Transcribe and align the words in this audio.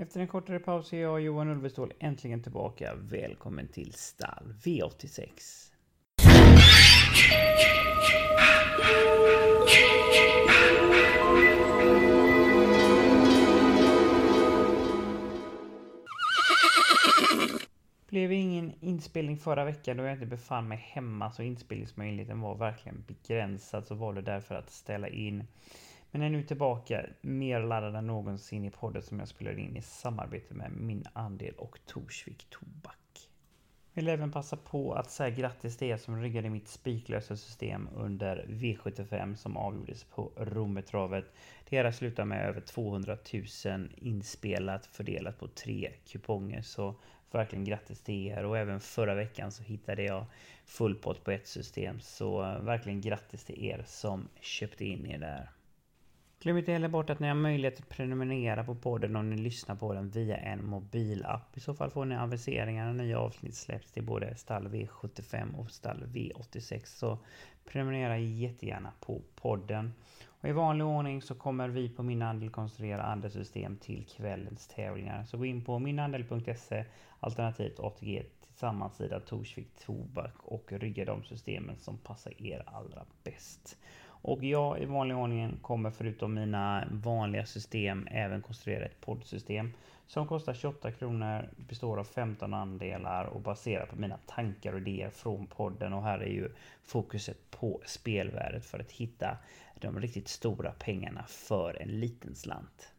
Efter 0.00 0.20
en 0.20 0.28
kortare 0.28 0.58
paus 0.58 0.92
är 0.92 1.00
jag 1.00 1.12
och 1.12 1.20
Johan 1.20 1.48
Ulvestål 1.48 1.92
äntligen 1.98 2.42
tillbaka. 2.42 2.94
Välkommen 2.94 3.68
till 3.68 3.92
Stall 3.92 4.54
V86. 4.62 5.28
blev 18.08 18.32
ingen 18.32 18.72
inspelning 18.80 19.36
förra 19.36 19.64
veckan 19.64 19.96
då 19.96 20.02
jag 20.02 20.12
inte 20.12 20.26
befann 20.26 20.68
mig 20.68 20.78
hemma 20.78 21.30
så 21.30 21.42
inspelningsmöjligheten 21.42 22.40
var 22.40 22.54
verkligen 22.54 23.04
begränsad 23.06 23.86
så 23.86 23.94
valde 23.94 24.22
därför 24.22 24.54
att 24.54 24.70
ställa 24.70 25.08
in. 25.08 25.46
Men 26.10 26.22
är 26.22 26.30
nu 26.30 26.42
tillbaka 26.42 27.06
mer 27.20 27.60
laddad 27.60 27.96
än 27.96 28.06
någonsin 28.06 28.64
i 28.64 28.70
podden 28.70 29.02
som 29.02 29.18
jag 29.18 29.28
spelade 29.28 29.60
in 29.60 29.76
i 29.76 29.82
samarbete 29.82 30.54
med 30.54 30.72
Min 30.72 31.04
Andel 31.12 31.54
och 31.54 31.78
Torsvik 31.86 32.46
Tobak. 32.50 32.96
Vill 33.92 34.08
även 34.08 34.32
passa 34.32 34.56
på 34.56 34.92
att 34.94 35.10
säga 35.10 35.30
grattis 35.30 35.76
till 35.76 35.88
er 35.88 35.96
som 35.96 36.22
riggade 36.22 36.50
mitt 36.50 36.68
spiklösa 36.68 37.36
system 37.36 37.88
under 37.94 38.44
V75 38.48 39.34
som 39.34 39.56
avgjordes 39.56 40.04
på 40.04 40.32
Rommetravet. 40.36 41.24
Det 41.68 41.76
hela 41.76 41.92
slutar 41.92 42.24
med 42.24 42.48
över 42.48 42.60
200 42.60 43.16
000 43.64 43.90
inspelat 43.96 44.86
fördelat 44.86 45.38
på 45.38 45.48
tre 45.48 45.92
kuponger 46.06 46.62
så 46.62 46.94
verkligen 47.30 47.64
grattis 47.64 48.02
till 48.02 48.26
er 48.26 48.44
och 48.44 48.58
även 48.58 48.80
förra 48.80 49.14
veckan 49.14 49.52
så 49.52 49.62
hittade 49.62 50.02
jag 50.02 50.24
full 50.64 50.94
pott 50.94 51.24
på 51.24 51.30
ett 51.30 51.46
system 51.46 52.00
så 52.00 52.40
verkligen 52.40 53.00
grattis 53.00 53.44
till 53.44 53.64
er 53.64 53.84
som 53.86 54.28
köpte 54.40 54.84
in 54.84 55.06
er 55.06 55.18
där. 55.18 55.50
Glöm 56.42 56.58
inte 56.58 56.72
heller 56.72 56.88
bort 56.88 57.10
att 57.10 57.20
ni 57.20 57.28
har 57.28 57.34
möjlighet 57.34 57.80
att 57.80 57.88
prenumerera 57.88 58.64
på 58.64 58.74
podden 58.74 59.16
om 59.16 59.30
ni 59.30 59.36
lyssnar 59.36 59.74
på 59.74 59.94
den 59.94 60.10
via 60.10 60.36
en 60.36 60.66
mobilapp. 60.66 61.56
I 61.56 61.60
så 61.60 61.74
fall 61.74 61.90
får 61.90 62.04
ni 62.04 62.16
aviseringar 62.16 62.92
när 62.92 63.04
nya 63.04 63.18
avsnitt 63.18 63.54
släpps 63.54 63.92
till 63.92 64.02
både 64.02 64.36
stall 64.36 64.68
V75 64.68 65.58
och 65.58 65.70
stall 65.70 66.04
V86. 66.04 66.84
Så 66.84 67.18
prenumerera 67.64 68.18
jättegärna 68.18 68.92
på 69.00 69.22
podden. 69.34 69.92
Och 70.24 70.48
I 70.48 70.52
vanlig 70.52 70.86
ordning 70.86 71.22
så 71.22 71.34
kommer 71.34 71.68
vi 71.68 71.88
på 71.88 72.02
Min 72.02 72.22
Andel 72.22 72.50
konstruera 72.50 73.02
andra 73.02 73.30
system 73.30 73.76
till 73.76 74.06
kvällens 74.16 74.68
tävlingar. 74.68 75.24
Så 75.24 75.38
gå 75.38 75.44
in 75.44 75.64
på 75.64 75.78
minandel.se 75.78 76.84
alternativt 77.20 77.80
ATG 77.80 78.22
tillsammans 78.46 78.96
sida 78.96 79.20
Torsvik 79.20 79.68
Tobak 79.86 80.34
och 80.38 80.72
rygga 80.72 81.04
de 81.04 81.24
systemen 81.24 81.78
som 81.78 81.98
passar 81.98 82.42
er 82.42 82.62
allra 82.66 83.04
bäst. 83.24 83.76
Och 84.22 84.44
jag 84.44 84.82
i 84.82 84.84
vanlig 84.84 85.16
ordning 85.16 85.58
kommer 85.62 85.90
förutom 85.90 86.34
mina 86.34 86.84
vanliga 86.90 87.46
system 87.46 88.08
även 88.10 88.42
konstruera 88.42 88.84
ett 88.84 89.00
poddsystem 89.00 89.72
som 90.10 90.26
kostar 90.26 90.54
28 90.54 90.92
kronor, 90.92 91.48
består 91.56 91.98
av 91.98 92.04
15 92.04 92.54
andelar 92.54 93.24
och 93.24 93.40
baserat 93.40 93.90
på 93.90 93.96
mina 93.96 94.18
tankar 94.26 94.72
och 94.72 94.78
idéer 94.78 95.10
från 95.10 95.46
podden. 95.46 95.92
Och 95.92 96.02
här 96.02 96.18
är 96.18 96.30
ju 96.30 96.48
fokuset 96.82 97.50
på 97.50 97.80
spelvärdet 97.86 98.64
för 98.64 98.78
att 98.78 98.92
hitta 98.92 99.36
de 99.80 100.00
riktigt 100.00 100.28
stora 100.28 100.72
pengarna 100.72 101.24
för 101.28 101.82
en 101.82 102.00
liten 102.00 102.34
slant. 102.34 102.92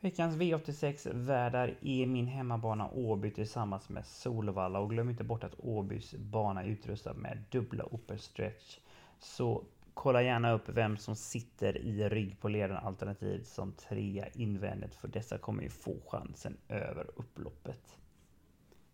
Veckans 0.00 0.36
V86 0.36 1.14
värdar 1.14 1.74
är 1.80 2.06
min 2.06 2.26
hemmabana 2.26 2.90
Åby 2.90 3.30
tillsammans 3.30 3.88
med 3.88 4.06
Solvalla 4.06 4.78
och 4.78 4.90
glöm 4.90 5.10
inte 5.10 5.24
bort 5.24 5.44
att 5.44 5.54
Åbys 5.58 6.14
bana 6.14 6.62
är 6.62 6.68
utrustad 6.68 7.14
med 7.14 7.44
dubbla 7.50 7.84
open 7.84 8.18
stretch. 8.18 8.78
Så 9.18 9.64
kolla 9.94 10.22
gärna 10.22 10.52
upp 10.52 10.68
vem 10.68 10.96
som 10.96 11.16
sitter 11.16 11.78
i 11.78 12.08
rygg 12.08 12.40
på 12.40 12.48
ledaren 12.48 12.86
alternativt 12.86 13.46
som 13.46 13.72
trea 13.72 14.28
invändigt 14.28 14.94
för 14.94 15.08
dessa 15.08 15.38
kommer 15.38 15.62
ju 15.62 15.68
få 15.68 15.96
chansen 16.08 16.56
över 16.68 17.06
upploppet. 17.16 17.98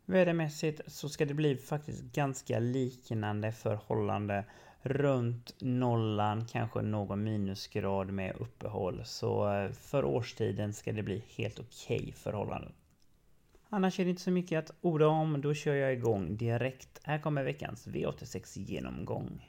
Vädermässigt 0.05 0.80
så 0.86 1.08
ska 1.08 1.24
det 1.24 1.34
bli 1.34 1.56
faktiskt 1.56 2.02
ganska 2.02 2.58
liknande 2.58 3.52
förhållande 3.52 4.44
runt 4.82 5.55
nollan, 5.61 6.46
kanske 6.46 6.83
någon 6.83 7.24
minusgrad 7.24 8.12
med 8.12 8.36
uppehåll. 8.36 9.02
Så 9.05 9.55
eh, 9.55 9.70
för 9.73 10.05
årstiden 10.05 10.73
ska 10.73 10.92
det 10.92 11.02
bli 11.02 11.24
helt 11.36 11.58
okej 11.58 12.00
okay 12.00 12.12
förhållanden. 12.12 12.73
Annars 13.68 14.00
är 14.00 14.05
det 14.05 14.11
inte 14.11 14.23
så 14.23 14.30
mycket 14.30 14.58
att 14.58 14.77
orda 14.80 15.06
om, 15.06 15.40
då 15.40 15.55
kör 15.55 15.74
jag 15.74 15.92
igång 15.92 16.36
direkt. 16.36 17.00
Här 17.02 17.18
kommer 17.18 17.44
veckans 17.44 17.86
V86 17.86 18.58
genomgång. 18.58 19.48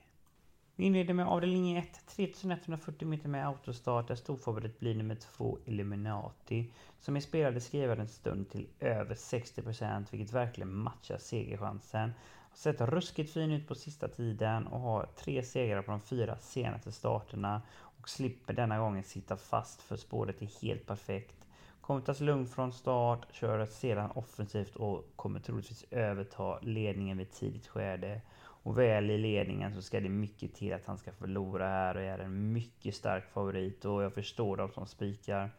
Vi 0.79 0.85
inleder 0.85 1.13
med 1.13 1.27
avdelning 1.27 1.77
1, 1.77 2.01
3140 2.07 3.07
meter 3.07 3.29
med 3.29 3.47
autostart 3.47 4.07
där 4.07 4.15
storfavorit 4.15 4.79
blir 4.79 4.95
nummer 4.95 5.15
2 5.15 5.57
Illuminati. 5.65 6.71
Som 6.99 7.15
är 7.15 7.19
spelade 7.19 7.61
skriver 7.61 7.97
en 7.97 8.07
stund 8.07 8.49
till 8.49 8.67
över 8.79 9.15
60% 9.15 10.05
vilket 10.11 10.33
verkligen 10.33 10.73
matchar 10.73 11.17
segerchansen. 11.17 12.13
Har 12.49 12.57
sett 12.57 12.81
ruskigt 12.81 13.33
fin 13.33 13.51
ut 13.51 13.67
på 13.67 13.75
sista 13.75 14.07
tiden 14.07 14.67
och 14.67 14.79
har 14.79 15.07
tre 15.15 15.43
segrar 15.43 15.81
på 15.81 15.91
de 15.91 16.01
fyra 16.01 16.37
senaste 16.37 16.91
starterna. 16.91 17.61
Och 17.71 18.09
slipper 18.09 18.53
denna 18.53 18.79
gången 18.79 19.03
sitta 19.03 19.37
fast 19.37 19.81
för 19.81 19.97
spåret 19.97 20.41
är 20.41 20.61
helt 20.61 20.85
perfekt. 20.85 21.47
Kommer 21.81 22.01
tas 22.01 22.19
lugnt 22.19 22.53
från 22.53 22.73
start, 22.73 23.27
kör 23.31 23.65
sedan 23.65 24.11
offensivt 24.11 24.75
och 24.75 25.05
kommer 25.15 25.39
troligtvis 25.39 25.85
överta 25.91 26.59
ledningen 26.59 27.17
vid 27.17 27.31
tidigt 27.31 27.67
skede. 27.67 28.21
Och 28.63 28.77
väl 28.77 29.09
i 29.09 29.17
ledningen 29.17 29.73
så 29.73 29.81
ska 29.81 29.99
det 29.99 30.09
mycket 30.09 30.53
till 30.53 30.73
att 30.73 30.85
han 30.85 30.97
ska 30.97 31.11
förlora 31.11 31.67
här 31.67 31.95
och 31.95 32.01
är 32.01 32.19
en 32.19 32.53
mycket 32.53 32.95
stark 32.95 33.29
favorit 33.33 33.85
och 33.85 34.03
jag 34.03 34.13
förstår 34.13 34.57
de 34.57 34.71
som 34.71 34.87
spikar. 34.87 35.49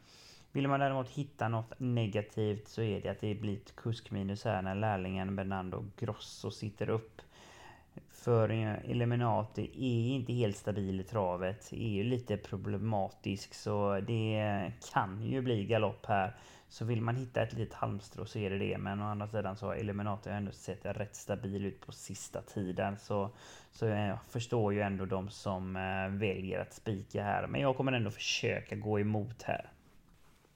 Vill 0.53 0.69
man 0.69 0.81
däremot 0.81 1.09
hitta 1.09 1.49
något 1.49 1.73
negativt 1.79 2.69
så 2.69 2.83
är 2.83 3.01
det 3.01 3.09
att 3.09 3.21
det 3.21 3.35
blir 3.35 3.57
ett 3.57 3.77
kuskminus 3.77 4.45
här 4.45 4.63
när 4.63 4.75
lärlingen 4.75 5.37
Bernardo 5.37 5.85
Grosso 5.97 6.51
sitter 6.51 6.91
upp. 6.91 7.23
För 8.11 8.49
Eliminati 8.49 9.63
är 9.63 10.15
inte 10.15 10.33
helt 10.33 10.57
stabil 10.57 11.01
i 11.01 11.05
travet, 11.05 11.73
är 11.73 11.89
ju 11.89 12.05
lite 12.05 12.37
problematisk 12.37 13.55
så 13.55 14.01
det 14.01 14.73
kan 14.93 15.23
ju 15.23 15.43
bli 15.43 15.65
galopp 15.65 16.07
här. 16.07 16.37
Så 16.71 16.85
vill 16.85 17.01
man 17.03 17.17
hitta 17.17 17.43
ett 17.43 17.53
litet 17.53 17.75
halmstrå 17.75 18.27
så 18.27 18.39
är 18.39 18.51
det 18.51 18.59
det. 18.59 18.79
Men 18.79 19.01
å 19.01 19.05
andra 19.05 19.29
sidan 19.29 19.57
så 19.57 19.67
har 19.67 19.75
Illuminati 19.75 20.31
ändå 20.31 20.53
sett 20.53 20.85
rätt 20.85 21.17
stabil 21.17 21.67
ut 21.67 21.81
på 21.81 21.93
sista 21.93 22.43
tiden. 22.43 22.99
Så, 22.99 23.31
så 23.73 23.87
eh, 23.87 24.07
jag 24.07 24.19
förstår 24.29 24.73
ju 24.75 24.81
ändå 24.81 25.05
de 25.05 25.31
som 25.31 25.77
eh, 25.77 26.09
väljer 26.09 26.61
att 26.61 26.75
spika 26.75 27.25
här. 27.25 27.47
Men 27.47 27.61
jag 27.61 27.77
kommer 27.77 27.93
ändå 27.93 28.11
försöka 28.11 28.77
gå 28.77 29.01
emot 29.01 29.43
här. 29.43 29.71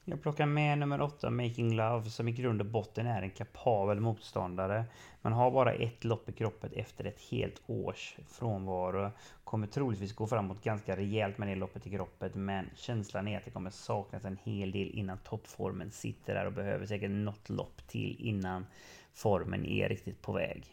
Jag 0.07 0.23
plockar 0.23 0.47
med 0.47 0.79
nummer 0.79 1.01
8, 1.01 1.31
Making 1.31 1.77
Love, 1.77 2.11
som 2.11 2.29
i 2.29 2.33
grund 2.33 2.61
och 2.61 2.67
botten 2.67 3.07
är 3.07 3.23
en 3.23 3.31
kapabel 3.31 4.01
motståndare. 4.01 4.85
Man 5.23 5.33
har 5.33 5.51
bara 5.51 5.73
ett 5.73 6.05
lopp 6.05 6.29
i 6.29 6.33
kroppen 6.33 6.71
efter 6.73 7.05
ett 7.05 7.21
helt 7.31 7.63
års 7.67 8.17
frånvaro. 8.29 9.11
Kommer 9.45 9.67
troligtvis 9.67 10.15
gå 10.15 10.27
framåt 10.27 10.63
ganska 10.63 10.97
rejält 10.97 11.39
med 11.39 11.49
det 11.49 11.55
loppet 11.55 11.87
i 11.87 11.91
kroppen, 11.91 12.31
men 12.35 12.71
känslan 12.77 13.29
är 13.29 13.39
att 13.39 13.45
det 13.45 13.51
kommer 13.51 13.71
saknas 13.71 14.25
en 14.25 14.39
hel 14.45 14.73
del 14.73 14.89
innan 14.89 15.19
toppformen 15.19 15.91
sitter 15.91 16.35
där 16.35 16.47
och 16.47 16.53
behöver 16.53 16.87
säkert 16.87 17.11
något 17.11 17.49
lopp 17.49 17.89
till 17.89 18.17
innan 18.19 18.67
formen 19.13 19.67
är 19.67 19.89
riktigt 19.89 20.23
på 20.23 20.33
väg. 20.33 20.65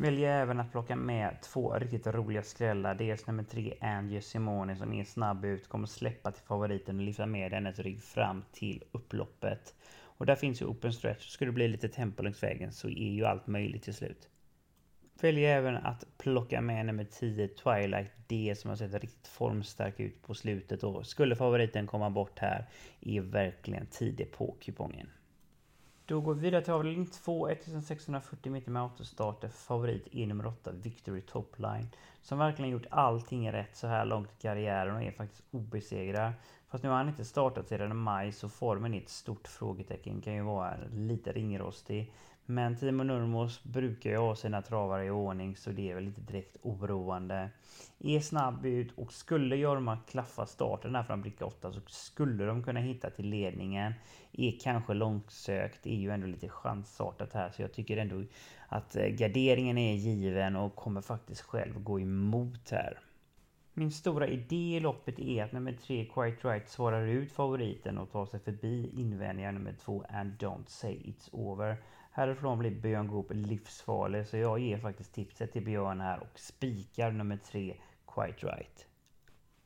Väljer 0.00 0.42
även 0.42 0.60
att 0.60 0.72
plocka 0.72 0.96
med 0.96 1.36
två 1.42 1.74
riktigt 1.74 2.06
roliga 2.06 2.42
skrällar. 2.42 2.94
Dels 2.94 3.26
nummer 3.26 3.42
tre, 3.42 3.74
Angie 3.80 4.20
Simone 4.20 4.76
som 4.76 4.92
är 4.92 5.04
snabb 5.04 5.44
ut, 5.44 5.68
kommer 5.68 5.86
släppa 5.86 6.32
till 6.32 6.42
favoriten 6.42 6.96
och 6.96 7.02
lyfta 7.02 7.26
med 7.26 7.52
hennes 7.52 7.78
rygg 7.78 8.02
fram 8.02 8.44
till 8.52 8.84
upploppet. 8.92 9.74
Och 9.90 10.26
där 10.26 10.34
finns 10.34 10.62
ju 10.62 10.66
open 10.66 10.92
stretch. 10.92 11.28
Skulle 11.28 11.48
det 11.48 11.54
bli 11.54 11.68
lite 11.68 11.88
tempo 11.88 12.22
längs 12.22 12.42
vägen 12.42 12.72
så 12.72 12.88
är 12.88 13.12
ju 13.12 13.24
allt 13.24 13.46
möjligt 13.46 13.82
till 13.82 13.94
slut. 13.94 14.28
Väljer 15.20 15.56
även 15.56 15.76
att 15.76 16.04
plocka 16.18 16.60
med 16.60 16.86
nummer 16.86 17.04
10 17.04 17.48
Twilight 17.48 18.12
D 18.26 18.54
som 18.56 18.70
har 18.70 18.76
sett 18.76 18.94
riktigt 18.94 19.28
formstark 19.28 20.00
ut 20.00 20.22
på 20.22 20.34
slutet 20.34 20.82
och 20.82 21.06
skulle 21.06 21.36
favoriten 21.36 21.86
komma 21.86 22.10
bort 22.10 22.38
här 22.38 22.68
är 23.00 23.20
verkligen 23.20 23.86
tidig 23.86 24.32
på 24.32 24.56
kupongen. 24.60 25.08
Då 26.08 26.20
går 26.20 26.34
vi 26.34 26.40
vidare 26.40 26.64
till 26.64 26.72
avdelning 26.72 27.06
2, 27.06 27.48
1640 27.48 28.52
meter 28.52 28.70
med 28.70 28.82
autostarter. 28.82 29.48
Favorit 29.48 30.08
är 30.12 30.26
nummer 30.26 30.46
8, 30.46 30.72
Victory 30.72 31.20
Topline. 31.20 31.88
Som 32.22 32.38
verkligen 32.38 32.70
gjort 32.70 32.86
allting 32.90 33.52
rätt 33.52 33.76
så 33.76 33.86
här 33.86 34.04
långt 34.04 34.28
i 34.32 34.42
karriären 34.42 34.96
och 34.96 35.02
är 35.02 35.10
faktiskt 35.10 35.42
obesegrad. 35.50 36.32
Fast 36.68 36.84
nu 36.84 36.90
har 36.90 36.96
han 36.96 37.08
inte 37.08 37.24
startat 37.24 37.68
sedan 37.68 37.96
maj 37.96 38.32
så 38.32 38.48
formen 38.48 38.94
är 38.94 39.00
ett 39.00 39.08
stort 39.08 39.48
frågetecken. 39.48 40.20
Kan 40.20 40.34
ju 40.34 40.42
vara 40.42 40.74
lite 40.92 41.32
ringrostig. 41.32 42.12
Men 42.50 42.76
Timo 42.76 43.02
Nurmos 43.02 43.64
brukar 43.64 44.10
ju 44.10 44.16
ha 44.16 44.36
sina 44.36 44.62
travare 44.62 45.04
i 45.04 45.10
ordning 45.10 45.56
så 45.56 45.70
det 45.70 45.90
är 45.90 45.94
väl 45.94 46.06
inte 46.06 46.20
direkt 46.20 46.56
oroande. 46.62 47.50
Är 47.98 48.20
snabb 48.20 48.66
ut 48.66 48.92
och 48.92 49.12
skulle 49.12 49.56
Jorma 49.56 49.98
klaffa 50.10 50.46
starten 50.46 50.94
här 50.94 51.02
från 51.02 51.22
bricka 51.22 51.46
8 51.46 51.72
så 51.72 51.80
skulle 51.86 52.44
de 52.44 52.62
kunna 52.62 52.80
hitta 52.80 53.10
till 53.10 53.28
ledningen. 53.28 53.92
Är 54.32 54.58
kanske 54.60 54.94
långsökt, 54.94 55.86
är 55.86 55.96
ju 55.96 56.10
ändå 56.10 56.26
lite 56.26 56.48
chansartat 56.48 57.32
här 57.32 57.50
så 57.50 57.62
jag 57.62 57.72
tycker 57.72 57.96
ändå 57.96 58.24
att 58.68 58.96
eh, 58.96 59.06
garderingen 59.06 59.78
är 59.78 59.94
given 59.94 60.56
och 60.56 60.76
kommer 60.76 61.00
faktiskt 61.00 61.40
själv 61.40 61.82
gå 61.82 62.00
emot 62.00 62.70
här. 62.70 62.98
Min 63.74 63.92
stora 63.92 64.26
idé 64.26 64.76
i 64.76 64.80
loppet 64.80 65.18
är 65.18 65.44
att 65.44 65.52
nummer 65.52 65.72
3 65.72 66.04
Quite 66.04 66.48
Right 66.48 66.68
svarar 66.68 67.06
ut 67.06 67.32
favoriten 67.32 67.98
och 67.98 68.10
tar 68.10 68.26
sig 68.26 68.40
förbi 68.40 68.90
invändningar 68.96 69.52
nummer 69.52 69.74
2 69.84 70.04
And 70.08 70.32
Don't 70.32 70.66
Say 70.66 70.94
It's 70.94 71.28
Over. 71.32 71.76
Härifrån 72.18 72.58
blir 72.58 72.70
Björn 72.70 73.08
Goop 73.08 73.26
livsfarlig 73.30 74.26
så 74.26 74.36
jag 74.36 74.58
ger 74.58 74.78
faktiskt 74.78 75.14
tipset 75.14 75.52
till 75.52 75.64
Björn 75.64 76.00
här 76.00 76.20
och 76.20 76.38
spikar 76.38 77.12
nummer 77.12 77.36
tre 77.36 77.74
Quite 78.14 78.46
Right. 78.46 78.86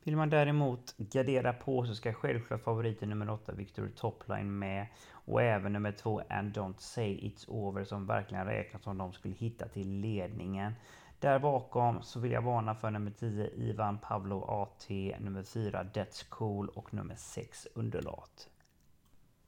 Vill 0.03 0.15
man 0.15 0.29
däremot 0.29 0.97
gardera 0.97 1.53
på 1.53 1.85
så 1.85 1.95
ska 1.95 2.13
självklart 2.13 2.63
favoriten 2.63 3.09
nummer 3.09 3.29
8 3.29 3.51
Victor 3.51 3.91
Topline 3.95 4.59
med 4.59 4.87
och 5.11 5.41
även 5.41 5.73
nummer 5.73 5.91
2 5.91 6.21
And 6.29 6.57
Don't 6.57 6.77
Say 6.77 7.19
It's 7.19 7.49
Over 7.49 7.83
som 7.83 8.07
verkligen 8.07 8.45
räknas 8.45 8.83
som 8.83 8.97
de 8.97 9.13
skulle 9.13 9.35
hitta 9.35 9.67
till 9.67 9.89
ledningen. 9.89 10.73
Där 11.19 11.39
bakom 11.39 12.01
så 12.01 12.19
vill 12.19 12.31
jag 12.31 12.41
varna 12.41 12.75
för 12.75 12.91
nummer 12.91 13.11
10 13.11 13.49
Ivan 13.55 13.97
Pavlov 13.97 14.43
AT, 14.49 14.89
nummer 15.19 15.43
4 15.43 15.83
That's 15.83 16.29
Cool 16.29 16.69
och 16.69 16.93
nummer 16.93 17.15
6 17.15 17.67
Underlat. 17.75 18.49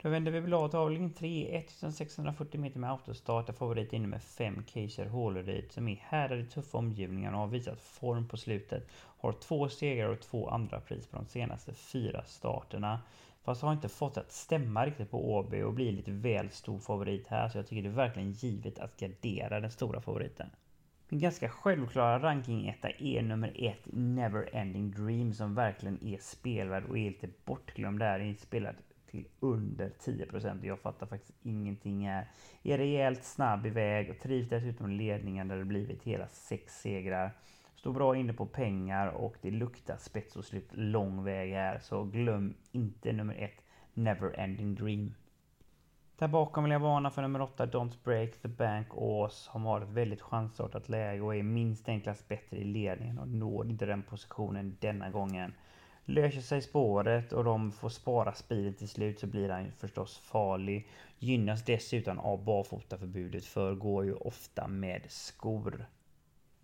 Då 0.01 0.09
vänder 0.09 0.31
vi 0.31 0.42
blad 0.42 0.71
till 0.71 0.80
avdelning 0.80 1.13
3, 1.13 1.57
1640 1.57 2.59
meter 2.59 2.80
med 2.80 2.92
autostart. 2.92 3.47
Där 3.47 3.53
favorit 3.53 3.94
är 3.94 4.00
nummer 4.00 4.19
5 4.19 4.63
Keiser 4.68 5.06
Håleryd 5.06 5.71
som 5.71 5.88
är 5.88 5.95
härdad 5.95 6.39
i 6.39 6.45
tuffa 6.45 6.77
omgivningar 6.77 7.33
och 7.33 7.39
har 7.39 7.47
visat 7.47 7.81
form 7.81 8.27
på 8.27 8.38
slutet. 8.38 8.88
Har 8.94 9.31
två 9.31 9.69
segrar 9.69 10.09
och 10.09 10.21
två 10.21 10.50
andra 10.50 10.80
pris 10.80 11.07
på 11.07 11.18
de 11.18 11.25
senaste 11.25 11.74
fyra 11.74 12.24
starterna. 12.25 13.00
Fast 13.44 13.62
har 13.62 13.74
inte 13.74 13.89
fått 13.89 14.18
att 14.18 14.31
stämma 14.31 14.86
riktigt 14.86 15.12
på 15.12 15.33
Åby 15.36 15.62
och 15.62 15.74
blir 15.74 15.92
lite 15.92 16.12
väl 16.12 16.50
stor 16.50 16.80
favorit 16.80 17.27
här. 17.27 17.50
Så 17.50 17.57
jag 17.57 17.68
tycker 17.68 17.83
det 17.83 17.89
är 17.89 17.94
verkligen 17.94 18.31
givet 18.31 18.80
att 18.80 19.00
gardera 19.00 19.59
den 19.59 19.71
stora 19.71 20.01
favoriten. 20.01 20.50
Min 21.09 21.19
ganska 21.19 21.50
självklara 21.50 22.19
rankingetta 22.19 22.89
är 22.89 23.21
nummer 23.21 23.53
ett 23.56 23.86
Never 23.86 24.56
Ending 24.56 24.91
Dream 24.91 25.33
som 25.33 25.56
verkligen 25.56 26.03
är 26.03 26.18
spelvärd 26.18 26.86
och 26.86 26.98
är 26.98 27.09
lite 27.09 27.30
bortglömd 27.45 28.00
där. 28.00 28.19
Inspelad 28.19 28.75
till 29.15 29.27
under 29.39 29.89
10%. 29.89 30.65
Jag 30.65 30.79
fattar 30.79 31.06
faktiskt 31.06 31.33
ingenting 31.44 32.07
här. 32.07 32.27
Är 32.63 32.77
rejält 32.77 33.23
snabb 33.23 33.65
iväg 33.65 34.09
och 34.09 34.19
trivs 34.19 34.50
dessutom 34.50 34.91
i 34.91 34.97
ledningen 34.97 35.47
där 35.47 35.57
det 35.57 35.65
blivit 35.65 36.03
hela 36.03 36.27
sex 36.27 36.81
segrar. 36.81 37.31
Står 37.75 37.94
bra 37.94 38.15
inne 38.15 38.33
på 38.33 38.45
pengar 38.45 39.07
och 39.07 39.35
det 39.41 39.51
luktar 39.51 39.97
spets 39.97 40.35
och 40.35 40.45
slut 40.45 40.69
lång 40.71 41.23
väg 41.23 41.53
här. 41.53 41.79
Så 41.79 42.03
glöm 42.03 42.53
inte 42.71 43.12
nummer 43.12 43.35
ett 43.35 43.63
Never 43.94 44.39
Ending 44.39 44.75
Dream. 44.75 45.13
Där 46.17 46.27
bakom 46.27 46.63
vill 46.63 46.73
jag 46.73 46.79
varna 46.79 47.09
för 47.09 47.21
nummer 47.21 47.41
8 47.41 47.65
Don't 47.65 48.03
Break 48.03 48.41
the 48.41 48.47
Bank 48.47 48.88
Ås 48.91 49.50
som 49.53 49.65
har 49.65 49.81
ett 49.81 49.89
väldigt 49.89 50.21
chansartat 50.21 50.89
läge 50.89 51.21
och 51.21 51.35
är 51.35 51.44
minst 51.44 51.89
enklast 51.89 52.27
bättre 52.27 52.57
i 52.57 52.63
ledningen 52.63 53.19
och 53.19 53.27
når 53.27 53.69
inte 53.69 53.85
den 53.85 54.03
positionen 54.03 54.77
denna 54.79 55.09
gången. 55.09 55.53
Löser 56.07 56.42
sig 56.42 56.62
spåret 56.62 57.34
och 57.34 57.44
de 57.44 57.72
får 57.72 57.90
spara 57.90 58.34
speeden 58.34 58.74
till 58.74 58.90
slut 58.90 59.19
så 59.19 59.28
blir 59.28 59.50
han 59.50 59.72
förstås 59.72 60.18
farlig. 60.18 60.88
Gynnas 61.19 61.66
dessutom 61.66 62.19
av 62.19 62.44
barfotaförbudet 62.44 63.46
för 63.46 63.75
går 63.75 64.06
ju 64.06 64.13
ofta 64.13 64.68
med 64.68 65.02
skor. 65.07 65.86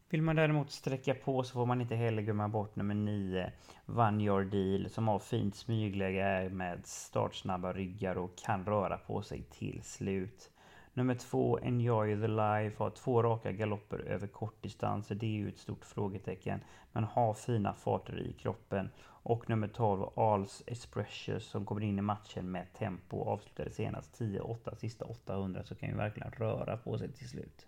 Vill 0.09 0.21
man 0.21 0.35
däremot 0.35 0.71
sträcka 0.71 1.13
på 1.13 1.43
så 1.43 1.53
får 1.53 1.65
man 1.65 1.81
inte 1.81 1.95
heller 1.95 2.21
glömma 2.21 2.47
bort 2.47 2.75
nummer 2.75 2.95
9 2.95 3.51
Van 3.85 4.21
Your 4.21 4.43
Deal 4.43 4.89
som 4.89 5.07
har 5.07 5.19
fint 5.19 5.55
smygläge 5.55 6.49
med 6.49 6.85
startsnabba 6.85 7.73
ryggar 7.73 8.17
och 8.17 8.37
kan 8.37 8.65
röra 8.65 8.97
på 8.97 9.21
sig 9.21 9.43
till 9.43 9.81
slut. 9.83 10.49
Nummer 11.01 11.15
2 11.15 11.59
Enjoy 11.59 12.21
the 12.21 12.27
Life 12.27 12.75
har 12.77 12.89
två 12.89 13.23
raka 13.23 13.51
galopper 13.51 13.99
över 13.99 14.27
kortdistanser. 14.27 15.15
Det 15.15 15.25
är 15.25 15.29
ju 15.29 15.49
ett 15.49 15.57
stort 15.57 15.85
frågetecken. 15.85 16.59
Men 16.91 17.03
har 17.03 17.33
fina 17.33 17.73
farter 17.73 18.19
i 18.19 18.33
kroppen. 18.33 18.89
Och 19.03 19.49
nummer 19.49 19.67
12 19.67 20.03
Arls 20.15 20.63
Espressious 20.67 21.43
som 21.43 21.65
kommer 21.65 21.81
in 21.81 21.99
i 21.99 22.01
matchen 22.01 22.51
med 22.51 22.73
tempo. 22.73 23.23
Avslutade 23.23 23.71
senast 23.71 24.19
10-8 24.19 24.75
sista 24.75 25.05
800 25.05 25.63
så 25.63 25.75
kan 25.75 25.89
ju 25.89 25.95
verkligen 25.95 26.31
röra 26.31 26.77
på 26.77 26.97
sig 26.97 27.11
till 27.11 27.29
slut. 27.29 27.67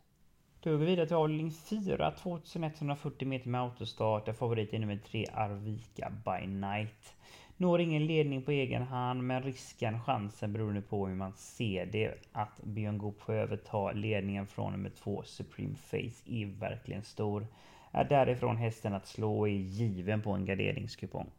Då 0.60 0.70
går 0.70 0.78
vi 0.78 0.86
vidare 0.86 1.08
till 1.08 1.16
avdelning 1.16 1.52
4, 1.52 2.12
2140 2.12 3.28
meter 3.28 3.50
med 3.50 3.62
autostart. 3.62 4.26
Där 4.26 4.34
favorit 4.34 4.74
är 4.74 4.80
nummer 4.80 4.98
3 4.98 5.26
Arvika 5.34 6.12
by 6.26 6.48
Night. 6.48 7.16
Når 7.58 7.82
ingen 7.82 8.06
ledning 8.06 8.42
på 8.42 8.52
egen 8.52 8.82
hand 8.82 9.24
men 9.24 9.44
risken, 9.44 10.00
chansen 10.00 10.54
beroende 10.54 10.82
på 10.82 11.08
hur 11.08 11.16
man 11.16 11.34
ser 11.34 11.86
det 11.86 12.14
att 12.32 12.64
Björn 12.64 12.98
Goop 12.98 13.22
får 13.22 13.34
överta 13.34 13.92
ledningen 13.92 14.48
från 14.48 14.72
nummer 14.72 14.90
2 14.90 15.24
Supreme 15.24 15.76
Face 15.76 16.24
är 16.26 16.60
verkligen 16.60 17.04
stor. 17.04 17.48
Är 17.92 18.04
därifrån 18.04 18.58
hästen 18.58 18.94
att 18.94 19.08
slå 19.08 19.48
är 19.48 19.52
given 19.52 20.22
på 20.22 20.32
en 20.32 20.46
garderingskupong. 20.46 21.32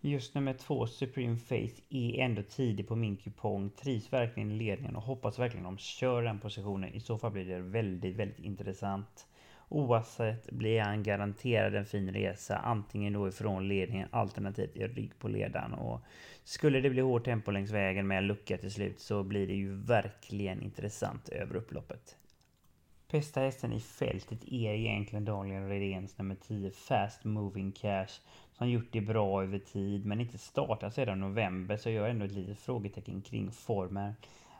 Just 0.00 0.34
nummer 0.34 0.52
två, 0.52 0.86
Supreme 0.86 1.36
Face, 1.36 1.82
är 1.88 2.18
ändå 2.18 2.42
tidig 2.42 2.88
på 2.88 2.96
min 2.96 3.16
kupong. 3.16 3.70
Trivs 3.70 4.12
verkligen 4.12 4.50
i 4.50 4.54
ledningen 4.54 4.96
och 4.96 5.02
hoppas 5.02 5.38
verkligen 5.38 5.64
de 5.64 5.78
kör 5.78 6.22
den 6.22 6.38
positionen. 6.38 6.94
I 6.94 7.00
så 7.00 7.18
fall 7.18 7.32
blir 7.32 7.44
det 7.44 7.58
väldigt, 7.58 8.16
väldigt 8.16 8.38
intressant. 8.38 9.26
Oavsett 9.68 10.50
blir 10.50 10.80
han 10.80 11.02
garanterad 11.02 11.74
en 11.74 11.86
fin 11.86 12.12
resa. 12.12 12.56
Antingen 12.56 13.12
då 13.12 13.28
ifrån 13.28 13.68
ledningen 13.68 14.08
alternativt 14.10 14.76
i 14.76 14.86
rygg 14.86 15.18
på 15.18 15.28
ledaren. 15.28 15.74
Och 15.74 16.00
skulle 16.44 16.80
det 16.80 16.90
bli 16.90 17.02
hårt 17.02 17.24
tempo 17.24 17.50
längs 17.50 17.70
vägen 17.70 18.06
med 18.06 18.18
en 18.18 18.26
lucka 18.26 18.58
till 18.58 18.72
slut 18.72 19.00
så 19.00 19.22
blir 19.22 19.46
det 19.46 19.54
ju 19.54 19.74
verkligen 19.74 20.62
intressant 20.62 21.28
över 21.28 21.56
upploppet. 21.56 22.16
Bästa 23.10 23.40
hästen 23.40 23.72
i 23.72 23.80
fältet 23.80 24.44
är 24.44 24.72
egentligen 24.72 25.24
Daniel 25.24 25.68
Redéns 25.68 26.18
nummer 26.18 26.34
10 26.34 26.70
Fast 26.70 27.24
Moving 27.24 27.72
Cash 27.72 28.20
som 28.52 28.70
gjort 28.70 28.92
det 28.92 29.00
bra 29.00 29.42
över 29.42 29.58
tid 29.58 30.06
men 30.06 30.20
inte 30.20 30.38
startat 30.38 30.94
sedan 30.94 31.20
november 31.20 31.76
så 31.76 31.90
jag 31.90 32.02
har 32.02 32.08
ändå 32.08 32.24
ett 32.24 32.32
litet 32.32 32.58
frågetecken 32.58 33.22
kring 33.22 33.50
formen. 33.50 34.12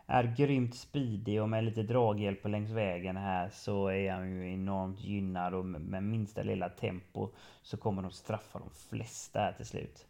Är 0.07 0.35
grymt 0.37 0.75
speedig 0.75 1.43
och 1.43 1.49
med 1.49 1.65
lite 1.65 1.83
draghjälp 1.83 2.45
längs 2.45 2.71
vägen 2.71 3.17
här 3.17 3.49
så 3.49 3.89
är 3.89 4.13
han 4.13 4.31
ju 4.31 4.53
enormt 4.53 5.01
gynnad 5.01 5.55
och 5.55 5.65
med 5.65 6.03
minsta 6.03 6.43
lilla 6.43 6.69
tempo 6.69 7.29
så 7.63 7.77
kommer 7.77 8.03
de 8.03 8.11
straffa 8.11 8.59
de 8.59 8.71
flesta 8.71 9.39
här 9.39 9.53
till 9.53 9.67
slut. 9.67 10.07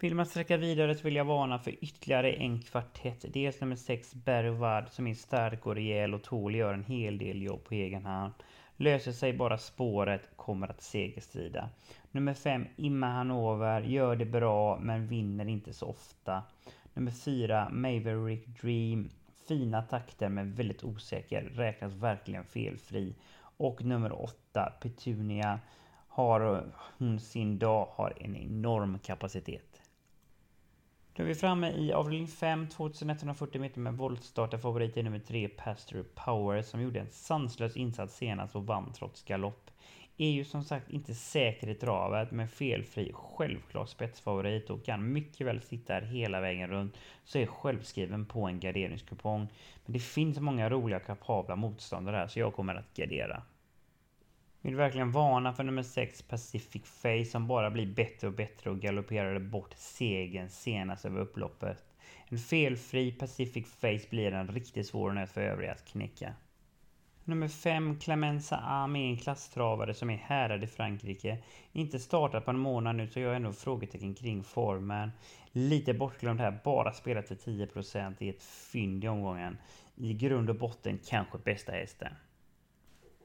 Vill 0.00 0.14
man 0.14 0.26
sträcka 0.26 0.56
vidare 0.56 0.94
så 0.94 1.02
vill 1.02 1.16
jag 1.16 1.24
varna 1.24 1.58
för 1.58 1.84
ytterligare 1.84 2.32
en 2.32 2.62
kvartett. 2.62 3.24
Dels 3.32 3.60
nummer 3.60 3.76
6 3.76 4.14
Berward 4.14 4.88
som 4.88 5.06
är 5.06 5.14
stark 5.14 5.66
och 5.66 5.74
rejäl 5.74 6.14
och 6.14 6.22
tål 6.22 6.54
gör 6.54 6.74
en 6.74 6.84
hel 6.84 7.18
del 7.18 7.42
jobb 7.42 7.64
på 7.64 7.74
egen 7.74 8.04
hand. 8.04 8.32
Löser 8.76 9.12
sig 9.12 9.32
bara 9.32 9.58
spåret, 9.58 10.22
kommer 10.36 10.68
att 10.68 10.82
segerstrida. 10.82 11.68
Nummer 12.10 12.34
5 12.34 12.66
Imma 12.76 13.06
Hanover 13.06 13.80
gör 13.80 14.16
det 14.16 14.24
bra 14.24 14.78
men 14.80 15.06
vinner 15.06 15.48
inte 15.48 15.72
så 15.72 15.86
ofta. 15.86 16.42
Nummer 16.94 17.10
4 17.10 17.68
Maverick 17.70 18.46
Dream 18.46 19.10
Fina 19.48 19.82
takter 19.82 20.28
men 20.28 20.54
väldigt 20.54 20.84
osäker, 20.84 21.42
räknas 21.42 21.92
verkligen 21.92 22.44
felfri. 22.44 23.14
Och 23.56 23.84
nummer 23.84 24.22
8 24.22 24.72
Petunia 24.80 25.60
har 26.08 26.72
hon 26.98 27.20
sin 27.20 27.58
dag, 27.58 27.88
har 27.90 28.12
en 28.20 28.36
enorm 28.36 28.98
kapacitet. 28.98 29.80
Då 31.12 31.22
är 31.22 31.26
vi 31.26 31.34
framme 31.34 31.70
i 31.70 31.92
avdelning 31.92 32.28
5, 32.28 32.68
2140 32.68 33.60
meter 33.60 33.80
med 33.80 33.94
voltstart. 33.94 34.50
Där 34.50 34.58
favorit 34.58 34.96
är 34.96 35.02
nummer 35.02 35.18
3, 35.18 35.48
Pastor 35.48 36.04
Power, 36.14 36.62
som 36.62 36.82
gjorde 36.82 37.00
en 37.00 37.10
sanslös 37.10 37.76
insats 37.76 38.16
senast 38.16 38.56
och 38.56 38.66
vann 38.66 38.92
trots 38.92 39.22
galopp. 39.22 39.70
Är 40.16 40.30
ju 40.30 40.44
som 40.44 40.64
sagt 40.64 40.90
inte 40.90 41.14
säker 41.14 41.68
i 41.68 41.74
travet, 41.74 42.30
men 42.30 42.48
felfri, 42.48 43.12
självklar 43.14 43.86
spetsfavorit 43.86 44.70
och 44.70 44.84
kan 44.84 45.12
mycket 45.12 45.46
väl 45.46 45.60
sitta 45.60 45.94
här 45.94 46.02
hela 46.02 46.40
vägen 46.40 46.70
runt. 46.70 46.96
Så 47.24 47.38
är 47.38 47.46
självskriven 47.46 48.26
på 48.26 48.46
en 48.46 48.60
garderingskupong. 48.60 49.48
Men 49.84 49.92
det 49.92 49.98
finns 49.98 50.40
många 50.40 50.70
roliga 50.70 51.00
kapabla 51.00 51.56
motståndare 51.56 52.16
här, 52.16 52.26
så 52.26 52.38
jag 52.38 52.54
kommer 52.54 52.74
att 52.74 52.94
gardera. 52.94 53.42
Vill 54.60 54.76
verkligen 54.76 55.12
varna 55.12 55.52
för 55.52 55.64
nummer 55.64 55.82
6 55.82 56.22
Pacific 56.22 56.82
Face 56.84 57.24
som 57.24 57.46
bara 57.46 57.70
blir 57.70 57.86
bättre 57.86 58.26
och 58.26 58.32
bättre 58.32 58.70
och 58.70 58.80
galopperade 58.80 59.40
bort 59.40 59.74
segern 59.76 60.48
senast 60.48 61.04
över 61.04 61.20
upploppet. 61.20 61.84
En 62.28 62.38
felfri 62.38 63.12
Pacific 63.12 63.66
Face 63.66 64.08
blir 64.10 64.32
en 64.32 64.48
riktigt 64.48 64.86
svår 64.86 65.12
nöt 65.12 65.30
för 65.30 65.40
övriga 65.40 65.72
att 65.72 65.84
knäcka. 65.84 66.34
Nummer 67.26 67.48
5 67.48 67.98
Clemenza 67.98 68.56
Ami, 68.56 69.10
en 69.10 69.16
klasstravare 69.16 69.94
som 69.94 70.10
är 70.10 70.16
härad 70.16 70.64
i 70.64 70.66
Frankrike. 70.66 71.38
Inte 71.72 71.98
startat 71.98 72.44
på 72.44 72.50
en 72.50 72.58
månad 72.58 72.96
nu 72.96 73.08
så 73.08 73.20
jag 73.20 73.28
har 73.28 73.36
ändå 73.36 73.52
frågetecken 73.52 74.14
kring 74.14 74.44
formen. 74.44 75.10
Lite 75.52 75.94
bortglömd 75.94 76.40
här, 76.40 76.60
bara 76.64 76.92
spelat 76.92 77.26
till 77.26 77.36
10% 77.36 78.14
i 78.18 78.28
ett 78.28 78.42
fynd 78.42 79.04
i 79.04 79.08
omgången. 79.08 79.58
I 79.96 80.14
grund 80.14 80.50
och 80.50 80.56
botten 80.56 80.98
kanske 81.06 81.38
bästa 81.38 81.72
hästen. 81.72 82.12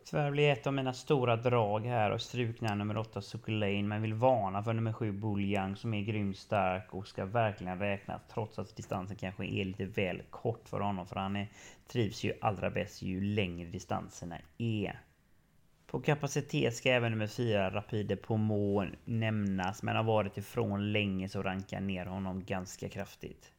Tyvärr 0.10 0.32
blir 0.32 0.50
ett 0.50 0.68
av 0.68 0.74
mina 0.74 0.94
stora 0.94 1.36
drag 1.36 1.86
här 1.86 2.12
och 2.12 2.22
strukna 2.22 2.76
nummer 2.76 2.98
8 2.98 3.22
Sukulane 3.22 3.84
men 3.84 4.02
vill 4.02 4.14
varna 4.14 4.64
för 4.64 4.74
nummer 4.74 4.94
7 4.94 5.12
Buljang 5.12 5.76
som 5.76 5.94
är 5.94 6.02
grymt 6.02 6.38
stark 6.38 6.94
och 6.94 7.08
ska 7.08 7.26
verkligen 7.26 7.80
räknas 7.80 8.22
trots 8.34 8.60
att 8.60 8.76
distansen 8.76 9.18
kanske 9.18 9.46
är 9.46 9.66
lite 9.66 9.86
väl 9.86 10.22
kort 10.30 10.70
för 10.70 10.80
honom 10.80 11.08
för 11.08 11.16
han 11.16 11.36
är, 11.36 11.48
trivs 11.88 12.24
ju 12.24 12.34
allra 12.42 12.70
bäst 12.70 13.02
ju 13.02 13.22
längre 13.22 13.70
distanserna 13.70 14.38
är. 14.58 15.00
På 15.88 16.00
kapacitet 16.00 16.76
ska 16.76 16.90
även 16.90 17.12
nummer 17.12 17.28
4 17.28 17.70
Rapide 17.70 18.16
Pomo 18.16 18.86
nämnas, 19.06 19.84
men 19.84 19.96
har 19.96 20.04
varit 20.04 20.38
ifrån 20.38 20.92
länge 20.92 21.30
så 21.30 21.44
rankar 21.44 21.82
ner 21.82 22.06
honom 22.06 22.46
ganska 22.46 22.90
kraftigt. 22.90 23.52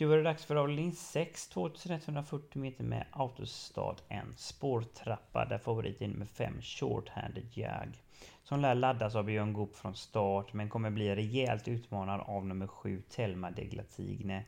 Då 0.00 0.06
var 0.06 0.16
det 0.16 0.22
dags 0.22 0.44
för 0.44 0.56
avdelning 0.56 0.92
6, 0.92 1.48
2140 1.48 2.62
meter 2.62 2.84
med 2.84 3.06
autostart, 3.10 4.02
en 4.08 4.34
spårtrappa 4.36 5.44
där 5.44 5.58
favoriten 5.58 6.10
är 6.10 6.12
nummer 6.12 6.26
5, 6.26 6.62
Shorthanded 6.62 7.46
Jag. 7.54 8.02
Som 8.42 8.60
lär 8.60 8.74
laddas 8.74 9.14
av 9.14 9.24
Björn 9.24 9.52
Goop 9.52 9.76
från 9.76 9.94
start 9.94 10.52
men 10.52 10.68
kommer 10.68 10.90
bli 10.90 11.14
rejält 11.14 11.68
utmanad 11.68 12.20
av 12.20 12.46
nummer 12.46 12.66
7, 12.66 13.02
Telma 13.10 13.50
Deglatigne. 13.50 14.44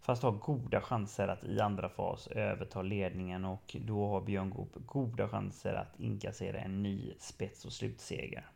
Fast 0.00 0.22
har 0.22 0.32
goda 0.32 0.80
chanser 0.80 1.28
att 1.28 1.44
i 1.44 1.60
andra 1.60 1.88
fas 1.88 2.26
överta 2.26 2.82
ledningen 2.82 3.44
och 3.44 3.76
då 3.80 4.08
har 4.08 4.20
Björn 4.20 4.50
Goop 4.50 4.72
goda 4.86 5.28
chanser 5.28 5.74
att 5.74 6.00
inkassera 6.00 6.58
en 6.58 6.82
ny 6.82 7.14
spets 7.18 7.64
och 7.64 7.72
slutseger. 7.72 8.46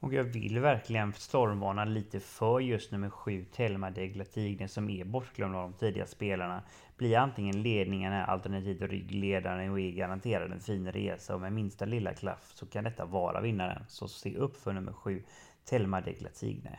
Och 0.00 0.14
jag 0.14 0.24
vill 0.24 0.58
verkligen 0.58 1.12
stormvarna 1.12 1.84
lite 1.84 2.20
för 2.20 2.60
just 2.60 2.92
nummer 2.92 3.10
7 3.10 3.44
Telma 3.44 3.90
Deglatigne 3.90 4.68
som 4.68 4.90
är 4.90 5.04
bortglömd 5.04 5.56
av 5.56 5.62
de 5.62 5.78
tidiga 5.78 6.06
spelarna. 6.06 6.62
Blir 6.96 7.16
antingen 7.16 7.62
ledningen 7.62 8.12
alternativt 8.12 8.82
ryggledaren 8.82 9.70
och 9.70 9.80
är 9.80 9.90
garanterad 9.90 10.52
en 10.52 10.60
fin 10.60 10.92
resa 10.92 11.34
och 11.34 11.40
med 11.40 11.52
minsta 11.52 11.84
lilla 11.84 12.14
klaff 12.14 12.52
så 12.54 12.66
kan 12.66 12.84
detta 12.84 13.04
vara 13.04 13.40
vinnaren. 13.40 13.84
Så 13.88 14.08
se 14.08 14.36
upp 14.36 14.56
för 14.56 14.72
nummer 14.72 14.92
7 14.92 15.22
Telma 15.64 16.00
Deglatigne. 16.00 16.78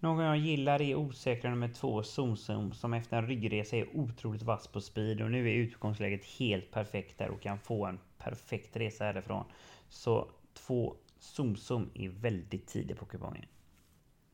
Någon 0.00 0.24
jag 0.24 0.36
gillar 0.36 0.82
är 0.82 0.94
osäkra 0.94 1.50
nummer 1.50 1.68
2 1.68 2.02
Zoom 2.02 2.36
Zoom 2.36 2.72
som 2.72 2.94
efter 2.94 3.16
en 3.16 3.26
ryggresa 3.26 3.76
är 3.76 3.96
otroligt 3.96 4.42
vass 4.42 4.66
på 4.66 4.80
speed 4.80 5.22
och 5.22 5.30
nu 5.30 5.50
är 5.50 5.54
utgångsläget 5.54 6.24
helt 6.24 6.70
perfekt 6.70 7.18
där 7.18 7.30
och 7.30 7.40
kan 7.40 7.58
få 7.58 7.86
en 7.86 7.98
perfekt 8.18 8.76
resa 8.76 9.04
härifrån. 9.04 9.44
Så 9.88 10.28
2 10.54 10.96
ZoomZoom 11.20 11.90
är 11.94 12.08
väldigt 12.08 12.66
tidig 12.66 12.98
på 12.98 13.04
kupongen. 13.04 13.46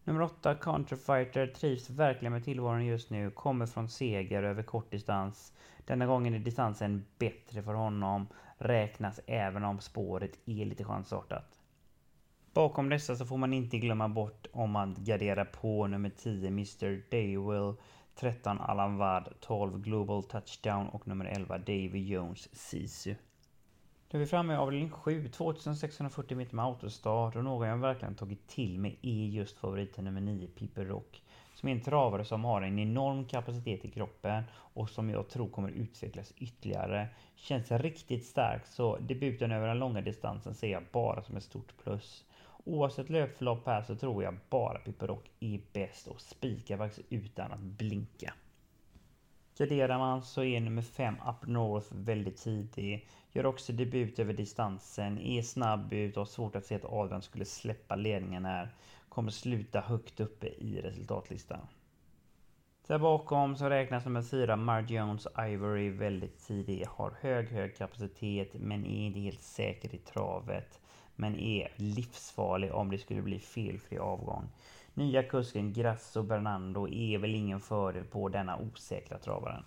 Nummer 0.04 0.22
8, 0.22 0.54
Counterfighter, 0.54 1.46
trivs 1.46 1.90
verkligen 1.90 2.32
med 2.32 2.44
tillvaron 2.44 2.86
just 2.86 3.10
nu. 3.10 3.30
Kommer 3.30 3.66
från 3.66 3.88
seger 3.88 4.42
över 4.42 4.62
kort 4.62 4.90
distans. 4.90 5.52
Denna 5.84 6.06
gången 6.06 6.34
är 6.34 6.38
distansen 6.38 7.06
bättre 7.18 7.62
för 7.62 7.74
honom. 7.74 8.26
Räknas 8.58 9.20
även 9.26 9.64
om 9.64 9.80
spåret 9.80 10.38
är 10.46 10.64
lite 10.64 10.84
chansartat. 10.84 11.60
Bakom 12.52 12.88
dessa 12.88 13.16
så 13.16 13.26
får 13.26 13.36
man 13.36 13.52
inte 13.52 13.78
glömma 13.78 14.08
bort 14.08 14.46
om 14.52 14.70
man 14.70 14.96
garderar 14.98 15.44
på 15.44 15.86
nummer 15.86 16.10
10 16.10 16.48
Mr 16.48 17.10
Daywill, 17.10 17.74
13 18.14 18.60
Alan 18.60 18.96
Ward, 18.96 19.34
12 19.40 19.80
Global 19.80 20.24
Touchdown 20.24 20.88
och 20.88 21.08
nummer 21.08 21.24
11 21.24 21.58
Davy 21.58 22.06
Jones 22.06 22.48
Sisu. 22.52 23.14
Nu 24.16 24.20
är 24.20 24.24
vi 24.24 24.30
framme 24.30 24.54
i 24.54 24.56
avdelning 24.56 24.90
7, 24.90 25.28
2640 25.28 26.36
meter 26.36 26.56
med 26.56 26.64
autostart 26.64 27.36
och 27.36 27.44
någon 27.44 27.68
jag 27.68 27.76
verkligen 27.76 28.14
tagit 28.14 28.48
till 28.48 28.78
mig 28.78 28.98
är 29.02 29.26
just 29.26 29.58
favoriten 29.58 30.04
nummer 30.04 30.20
9, 30.20 30.46
Piper 30.46 30.84
Rock. 30.84 31.22
Som 31.54 31.68
är 31.68 31.72
en 31.72 31.80
travare 31.80 32.24
som 32.24 32.44
har 32.44 32.62
en 32.62 32.78
enorm 32.78 33.24
kapacitet 33.24 33.84
i 33.84 33.90
kroppen 33.90 34.42
och 34.52 34.90
som 34.90 35.10
jag 35.10 35.28
tror 35.28 35.48
kommer 35.48 35.68
utvecklas 35.68 36.32
ytterligare. 36.36 37.08
Känns 37.34 37.70
riktigt 37.70 38.26
stark 38.26 38.66
så 38.66 38.96
debuten 38.96 39.52
över 39.52 39.68
den 39.68 39.78
långa 39.78 40.00
distansen 40.00 40.54
ser 40.54 40.68
jag 40.68 40.82
bara 40.92 41.22
som 41.22 41.36
ett 41.36 41.44
stort 41.44 41.76
plus. 41.84 42.24
Oavsett 42.64 43.10
löpförlopp 43.10 43.66
här 43.66 43.82
så 43.82 43.96
tror 43.96 44.22
jag 44.22 44.34
bara 44.50 44.78
Piper 44.78 45.06
Rock 45.06 45.30
är 45.40 45.60
bäst 45.72 46.06
och 46.06 46.20
spikar 46.20 46.76
faktiskt 46.76 47.06
utan 47.10 47.52
att 47.52 47.60
blinka. 47.60 48.34
Garderar 49.58 49.98
man 49.98 50.22
så 50.22 50.42
är 50.42 50.60
nummer 50.60 50.82
5 50.82 51.14
Up 51.14 51.46
North 51.46 51.86
väldigt 51.90 52.36
tidig. 52.36 53.08
Gör 53.32 53.46
också 53.46 53.72
debut 53.72 54.18
över 54.18 54.32
distansen, 54.32 55.18
är 55.18 55.42
snabb 55.42 55.92
ut 55.92 56.16
och 56.16 56.20
har 56.20 56.26
svårt 56.26 56.56
att 56.56 56.66
se 56.66 56.74
att 56.74 56.84
Adrian 56.84 57.22
skulle 57.22 57.44
släppa 57.44 57.96
ledningen 57.96 58.44
här. 58.44 58.68
Kommer 59.08 59.30
sluta 59.30 59.80
högt 59.80 60.20
uppe 60.20 60.46
i 60.46 60.80
resultatlistan. 60.80 61.60
Där 62.86 62.98
bakom 62.98 63.56
så 63.56 63.70
räknas 63.70 64.04
nummer 64.04 64.22
4 64.22 64.56
Mar 64.56 64.80
Jones 64.80 65.26
Ivory 65.38 65.90
väldigt 65.90 66.46
tidig. 66.46 66.86
Har 66.88 67.14
hög, 67.20 67.48
hög 67.48 67.76
kapacitet 67.76 68.54
men 68.54 68.86
är 68.86 69.06
inte 69.06 69.20
helt 69.20 69.42
säker 69.42 69.94
i 69.94 69.98
travet. 69.98 70.80
Men 71.14 71.36
är 71.36 71.72
livsfarlig 71.76 72.74
om 72.74 72.90
det 72.90 72.98
skulle 72.98 73.22
bli 73.22 73.38
felfri 73.38 73.98
avgång. 73.98 74.48
Nya 74.96 75.22
kusken 75.22 75.72
Grasso 75.72 76.22
Bernando 76.22 76.88
är 76.88 77.18
väl 77.18 77.34
ingen 77.34 77.60
fördel 77.60 78.04
på 78.04 78.28
denna 78.28 78.58
osäkra 78.58 79.18
travaren. 79.18 79.64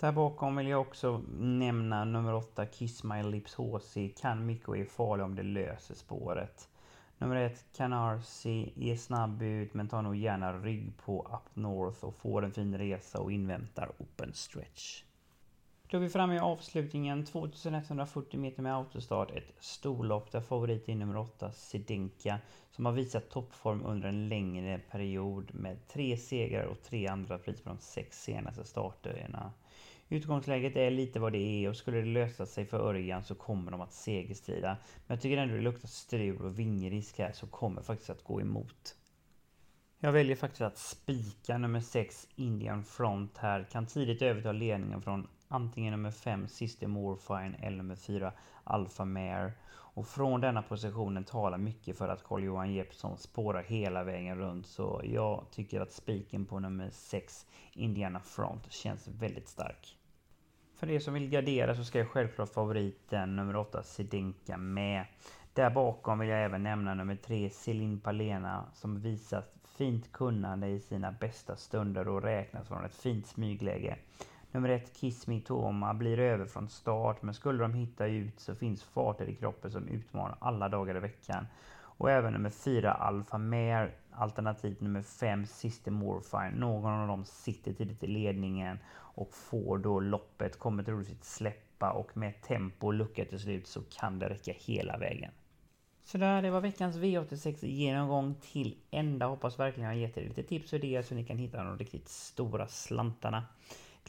Där 0.00 0.12
bakom 0.12 0.56
vill 0.56 0.68
jag 0.68 0.80
också 0.80 1.22
nämna 1.38 2.04
nummer 2.04 2.34
8 2.34 2.66
Kiss 2.66 3.04
My 3.04 3.22
Lips 3.22 3.54
HC. 3.54 3.96
Kan 4.20 4.46
mycket 4.46 4.68
och 4.68 4.76
är 4.76 4.84
farlig 4.84 5.24
om 5.24 5.34
det 5.34 5.42
löser 5.42 5.94
spåret. 5.94 6.68
Nummer 7.18 7.36
1 7.36 7.64
Canarsi 7.76 8.72
är 8.76 8.96
snabb 8.96 9.42
ut 9.42 9.74
men 9.74 9.88
tar 9.88 10.02
nog 10.02 10.16
gärna 10.16 10.52
rygg 10.52 10.96
på 10.96 11.22
Up 11.22 11.56
North 11.56 12.04
och 12.04 12.14
får 12.14 12.44
en 12.44 12.52
fin 12.52 12.78
resa 12.78 13.20
och 13.20 13.32
inväntar 13.32 13.92
Open 13.98 14.34
Stretch. 14.34 15.02
Då 15.90 15.96
är 15.96 16.00
vi 16.00 16.08
framme 16.08 16.34
i 16.34 16.38
avslutningen. 16.38 17.24
2140 17.24 18.40
meter 18.40 18.62
med 18.62 18.76
autostart. 18.76 19.30
Ett 19.30 19.52
storlopp 19.58 20.32
där 20.32 20.40
favorit 20.40 20.88
är 20.88 20.94
nummer 20.94 21.16
8 21.16 21.52
Sedinka. 21.52 22.38
Som 22.70 22.86
har 22.86 22.92
visat 22.92 23.30
toppform 23.30 23.82
under 23.86 24.08
en 24.08 24.28
längre 24.28 24.78
period 24.90 25.54
med 25.54 25.88
tre 25.88 26.16
segrar 26.16 26.64
och 26.64 26.82
tre 26.82 27.06
andra 27.06 27.38
pris 27.38 27.60
på 27.60 27.68
de 27.68 27.78
sex 27.78 28.22
senaste 28.22 28.64
starterna. 28.64 29.52
Utgångsläget 30.08 30.76
är 30.76 30.90
lite 30.90 31.20
vad 31.20 31.32
det 31.32 31.38
är 31.38 31.68
och 31.68 31.76
skulle 31.76 31.98
det 31.98 32.06
lösa 32.06 32.46
sig 32.46 32.66
för 32.66 32.88
Örjan 32.88 33.24
så 33.24 33.34
kommer 33.34 33.70
de 33.70 33.80
att 33.80 33.92
segerstrida. 33.92 34.76
Men 35.06 35.14
jag 35.14 35.20
tycker 35.20 35.36
ändå 35.36 35.54
det 35.54 35.60
luktar 35.60 35.88
strul 35.88 36.44
och 36.44 36.58
vingrisk 36.58 37.18
här 37.18 37.32
så 37.32 37.46
kommer 37.46 37.82
faktiskt 37.82 38.10
att 38.10 38.24
gå 38.24 38.40
emot. 38.40 38.96
Jag 39.98 40.12
väljer 40.12 40.36
faktiskt 40.36 40.62
att 40.62 40.78
spika 40.78 41.58
nummer 41.58 41.80
6 41.80 42.28
Indian 42.36 42.84
Front 42.84 43.38
här. 43.38 43.66
Kan 43.72 43.86
tidigt 43.86 44.22
överta 44.22 44.52
ledningen 44.52 45.02
från 45.02 45.26
antingen 45.50 45.92
nummer 45.92 46.10
5 46.10 46.48
Sister 46.48 46.86
Morfine 46.86 47.56
eller 47.62 47.76
nummer 47.76 47.96
4 47.96 48.32
Alpha 48.64 49.04
Mare. 49.04 49.52
Och 49.92 50.06
från 50.06 50.40
denna 50.40 50.62
positionen 50.62 51.24
talar 51.24 51.58
mycket 51.58 51.98
för 51.98 52.08
att 52.08 52.24
Carl-Johan 52.24 52.72
Jeppsson 52.72 53.18
spårar 53.18 53.62
hela 53.62 54.04
vägen 54.04 54.38
runt. 54.38 54.66
Så 54.66 55.00
jag 55.04 55.46
tycker 55.50 55.80
att 55.80 55.92
spiken 55.92 56.46
på 56.46 56.58
nummer 56.58 56.90
6 56.90 57.46
Indiana 57.72 58.20
Front 58.20 58.72
känns 58.72 59.08
väldigt 59.08 59.48
stark. 59.48 59.96
För 60.74 60.90
er 60.90 60.98
som 60.98 61.14
vill 61.14 61.30
gardera 61.30 61.74
så 61.74 61.84
ska 61.84 61.98
jag 61.98 62.08
självklart 62.08 62.48
favoriten 62.48 63.36
nummer 63.36 63.56
8 63.56 63.82
Sedinka 63.82 64.56
med. 64.56 65.04
Där 65.54 65.70
bakom 65.70 66.18
vill 66.18 66.28
jag 66.28 66.44
även 66.44 66.62
nämna 66.62 66.94
nummer 66.94 67.16
3 67.16 67.50
Celine 67.50 68.00
Palena 68.00 68.64
som 68.74 69.00
visat 69.00 69.54
fint 69.64 70.12
kunnande 70.12 70.68
i 70.68 70.80
sina 70.80 71.12
bästa 71.12 71.56
stunder 71.56 72.08
och 72.08 72.22
räknas 72.22 72.68
från 72.68 72.84
ett 72.84 72.94
fint 72.94 73.26
smygläge. 73.26 73.98
Nummer 74.52 74.68
ett, 74.68 74.96
Kiss 74.96 75.26
Me 75.26 75.40
Toma, 75.40 75.94
blir 75.94 76.18
över 76.18 76.46
från 76.46 76.68
start, 76.68 77.22
men 77.22 77.34
skulle 77.34 77.62
de 77.62 77.74
hitta 77.74 78.06
ut 78.06 78.40
så 78.40 78.54
finns 78.54 78.82
farter 78.82 79.26
i 79.26 79.34
kroppen 79.34 79.70
som 79.70 79.88
utmanar 79.88 80.36
alla 80.40 80.68
dagar 80.68 80.96
i 80.96 81.00
veckan. 81.00 81.46
Och 82.00 82.10
även 82.10 82.32
nummer 82.32 82.50
fyra, 82.50 82.92
Alpha 82.92 83.38
Mare, 83.38 83.90
alternativt 84.10 84.80
nummer 84.80 85.02
fem, 85.02 85.46
Sister 85.46 85.90
Morfire. 85.90 86.50
Någon 86.50 86.92
av 86.92 87.08
dem 87.08 87.24
sitter 87.24 87.72
tidigt 87.72 88.02
i 88.02 88.06
ledningen 88.06 88.78
och 88.92 89.34
får 89.34 89.78
då 89.78 90.00
loppet, 90.00 90.58
kommer 90.58 90.82
troligtvis 90.82 91.34
släppa 91.34 91.92
och 91.92 92.16
med 92.16 92.42
tempo 92.42 92.86
och 92.86 92.94
lucka 92.94 93.24
till 93.24 93.40
slut 93.40 93.66
så 93.66 93.80
kan 93.82 94.18
det 94.18 94.28
räcka 94.28 94.52
hela 94.56 94.96
vägen. 94.98 95.30
Sådär 96.04 96.42
det 96.42 96.50
var 96.50 96.60
veckans 96.60 96.96
V86 96.96 97.66
genomgång 97.66 98.34
till 98.52 98.76
ända. 98.90 99.26
Hoppas 99.26 99.58
verkligen 99.58 99.88
jag 99.88 99.96
har 99.96 100.00
gett 100.00 100.18
er 100.18 100.22
lite 100.22 100.42
tips 100.42 100.72
och 100.72 100.78
idéer 100.78 101.02
så 101.02 101.14
ni 101.14 101.24
kan 101.24 101.38
hitta 101.38 101.64
de 101.64 101.78
riktigt 101.78 102.08
stora 102.08 102.68
slantarna. 102.68 103.44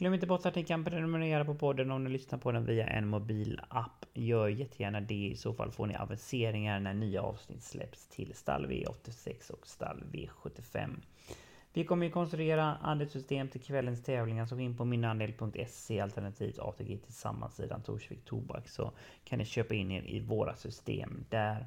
Glöm 0.02 0.14
inte 0.14 0.26
bort 0.26 0.46
att 0.46 0.54
ni 0.54 0.64
kan 0.64 0.84
prenumerera 0.84 1.44
på 1.44 1.54
podden 1.54 1.90
om 1.90 2.04
ni 2.04 2.10
lyssnar 2.10 2.38
på 2.38 2.52
den 2.52 2.66
via 2.66 2.86
en 2.86 3.08
mobilapp. 3.08 4.06
Gör 4.14 4.48
jättegärna 4.48 5.00
det. 5.00 5.14
I 5.14 5.36
så 5.36 5.54
fall 5.54 5.70
får 5.70 5.86
ni 5.86 5.94
aviseringar 5.96 6.80
när 6.80 6.94
nya 6.94 7.22
avsnitt 7.22 7.62
släpps 7.62 8.06
till 8.06 8.34
stall 8.34 8.66
V86 8.66 9.50
och 9.50 9.66
stall 9.66 10.04
V75. 10.12 10.90
Vi 11.72 11.84
kommer 11.84 12.06
att 12.06 12.12
konstruera 12.12 12.76
andelssystem 12.76 13.48
till 13.48 13.60
kvällens 13.60 14.02
tävlingar 14.02 14.46
så 14.46 14.54
gå 14.54 14.60
in 14.60 14.76
på 14.76 14.84
minandel.se 14.84 16.00
alternativt 16.00 16.58
ATG 16.58 16.98
tillsammans 17.04 17.56
sidan 17.56 17.82
Torsvik 17.82 18.24
Tobak 18.24 18.68
så 18.68 18.92
kan 19.24 19.38
ni 19.38 19.44
köpa 19.44 19.74
in 19.74 19.90
er 19.90 20.02
i 20.02 20.20
våra 20.20 20.56
system 20.56 21.24
där. 21.28 21.66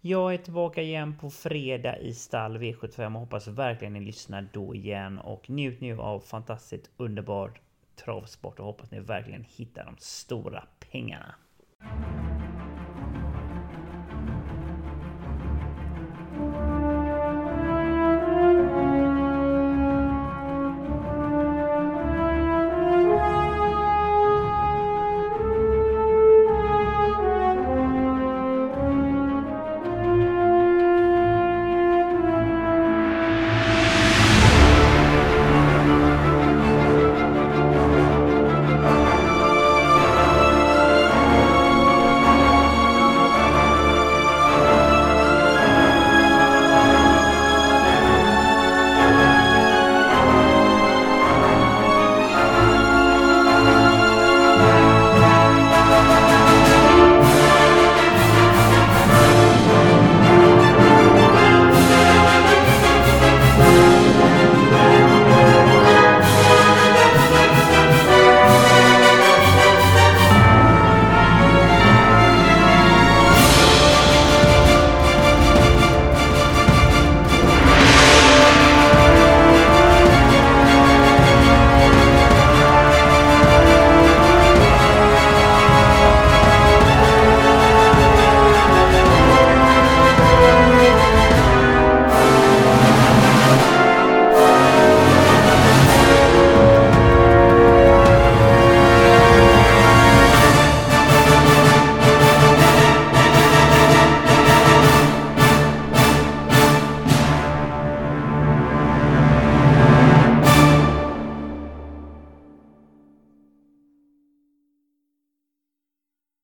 Jag 0.00 0.34
är 0.34 0.38
tillbaka 0.38 0.82
igen 0.82 1.16
på 1.20 1.30
fredag 1.30 1.98
i 1.98 2.14
stall 2.14 2.58
V75 2.58 3.14
och 3.14 3.20
hoppas 3.20 3.48
verkligen 3.48 3.92
ni 3.92 4.00
lyssnar 4.00 4.48
då 4.52 4.74
igen 4.74 5.18
och 5.18 5.50
njut 5.50 5.80
nu 5.80 6.00
av 6.00 6.20
fantastiskt 6.20 6.90
underbart 6.96 7.60
travsport 7.96 8.58
och 8.58 8.66
hoppas 8.66 8.90
ni 8.90 9.00
verkligen 9.00 9.44
hittar 9.48 9.84
de 9.84 9.94
stora 9.98 10.64
pengarna. 10.90 11.34